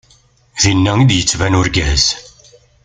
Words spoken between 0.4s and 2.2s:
Dinna i d-yettban urgaz.